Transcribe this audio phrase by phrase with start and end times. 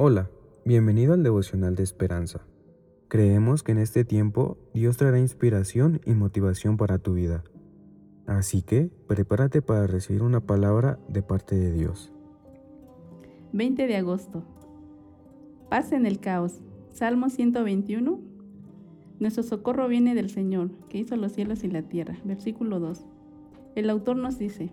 [0.00, 0.30] Hola,
[0.64, 2.46] bienvenido al devocional de esperanza.
[3.08, 7.42] Creemos que en este tiempo Dios traerá inspiración y motivación para tu vida.
[8.24, 12.12] Así que prepárate para recibir una palabra de parte de Dios.
[13.52, 14.44] 20 de agosto.
[15.68, 16.60] Paz en el caos.
[16.92, 18.20] Salmo 121.
[19.18, 22.16] Nuestro socorro viene del Señor, que hizo los cielos y la tierra.
[22.22, 23.04] Versículo 2.
[23.74, 24.70] El autor nos dice,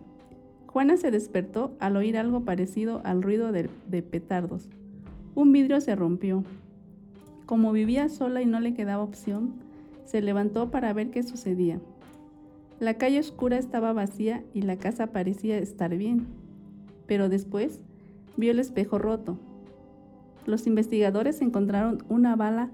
[0.68, 4.70] Juana se despertó al oír algo parecido al ruido de, de petardos.
[5.36, 6.46] Un vidrio se rompió.
[7.46, 9.54] Como vivía sola y no le quedaba opción,
[10.06, 11.82] se levantó para ver qué sucedía.
[12.80, 16.26] La calle oscura estaba vacía y la casa parecía estar bien,
[17.06, 17.82] pero después
[18.38, 19.38] vio el espejo roto.
[20.46, 22.70] Los investigadores encontraron una bala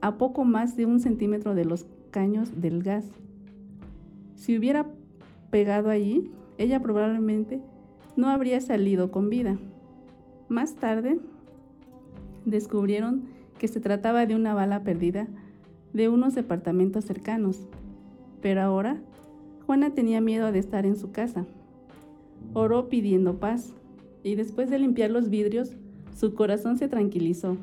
[0.00, 3.04] a poco más de un centímetro de los caños del gas.
[4.34, 4.86] Si hubiera
[5.50, 7.60] pegado allí, ella probablemente
[8.16, 9.56] no habría salido con vida.
[10.48, 11.18] Más tarde,
[12.46, 13.24] descubrieron
[13.58, 15.28] que se trataba de una bala perdida
[15.92, 17.66] de unos departamentos cercanos.
[18.40, 18.98] Pero ahora,
[19.66, 21.46] Juana tenía miedo de estar en su casa.
[22.54, 23.74] Oró pidiendo paz
[24.22, 25.76] y después de limpiar los vidrios,
[26.14, 27.56] su corazón se tranquilizó.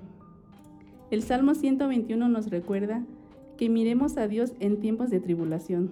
[1.12, 3.04] El Salmo 121 nos recuerda
[3.58, 5.92] que miremos a Dios en tiempos de tribulación.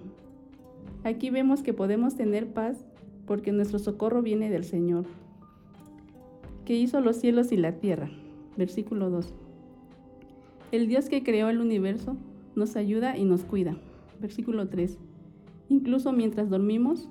[1.04, 2.84] Aquí vemos que podemos tener paz
[3.26, 5.04] porque nuestro socorro viene del Señor,
[6.64, 8.10] que hizo los cielos y la tierra
[8.56, 9.34] versículo 2.
[10.72, 12.16] El Dios que creó el universo
[12.54, 13.76] nos ayuda y nos cuida.
[14.20, 14.98] Versículo 3.
[15.68, 17.08] Incluso mientras dormimos,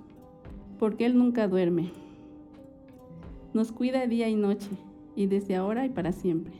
[0.79, 1.91] porque Él nunca duerme.
[3.53, 4.69] Nos cuida día y noche,
[5.15, 6.53] y desde ahora y para siempre.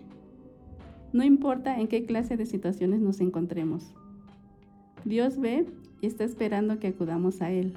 [1.14, 3.94] No importa en qué clase de situaciones nos encontremos.
[5.06, 5.66] Dios ve
[6.02, 7.74] y está esperando que acudamos a Él.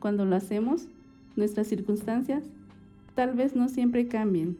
[0.00, 0.88] Cuando lo hacemos,
[1.36, 2.44] nuestras circunstancias
[3.14, 4.56] tal vez no siempre cambien,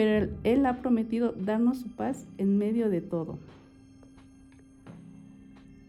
[0.00, 3.36] pero Él ha prometido darnos su paz en medio de todo.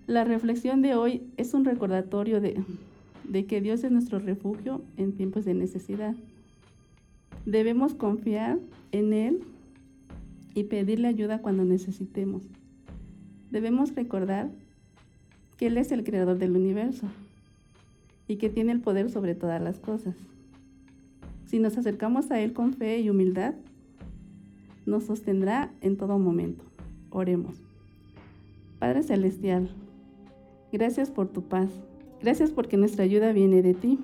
[0.05, 2.61] La reflexión de hoy es un recordatorio de,
[3.45, 6.13] que Dios es nuestro refugio en tiempos de necesidad.
[7.45, 8.59] Debemos confiar
[8.91, 9.43] en Él
[10.55, 12.43] y pedirle ayuda cuando necesitemos.
[13.49, 14.49] Debemos recordar
[15.55, 17.07] que Él es el creador del universo
[18.27, 20.17] y que tiene el poder sobre todas las cosas.
[21.45, 23.53] Si nos acercamos a Él con fe y humildad,
[24.85, 26.63] nos sostendrá en todo momento.
[27.09, 27.61] Oremos.
[28.79, 29.69] Padre Celestial,
[30.71, 31.69] gracias por tu paz.
[32.21, 33.99] Gracias porque nuestra ayuda viene de ti.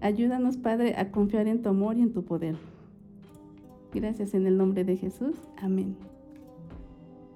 [0.00, 2.56] Ayúdanos, Padre, a confiar en tu amor y en tu poder.
[3.94, 5.36] Gracias en el nombre de Jesús.
[5.56, 5.96] Amén.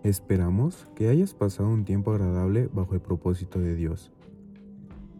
[0.03, 4.13] Esperamos que hayas pasado un tiempo agradable bajo el propósito de Dios.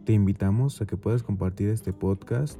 [0.05, 2.59] Te invitamos a que puedas compartir este podcast